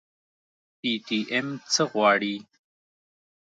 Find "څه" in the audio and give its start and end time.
1.73-1.83